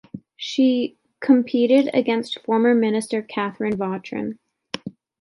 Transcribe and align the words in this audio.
She 0.35 0.97
competed 1.19 1.91
against 1.93 2.39
former 2.39 2.73
minister 2.73 3.21
Catherine 3.21 3.77
Vautrin. 3.77 4.39